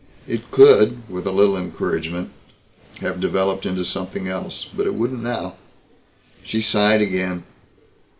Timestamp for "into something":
3.67-4.27